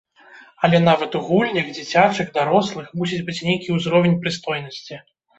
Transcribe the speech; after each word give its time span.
Але 0.67 0.77
нават 0.83 1.17
у 1.17 1.19
гульнях, 1.25 1.67
дзіцячых, 1.75 2.31
дарослых, 2.37 2.87
мусіць 3.01 3.19
быць 3.27 3.35
нейкі 3.49 3.75
ўзровень 3.75 4.17
прыстойнасці. 4.23 4.99